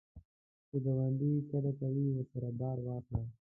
[0.69, 3.23] که ګاونډی کډه کوي، ورسره بار واخله